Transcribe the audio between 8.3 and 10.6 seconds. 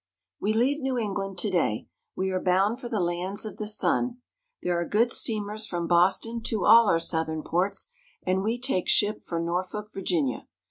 we take ship for Norfolk, Virginia.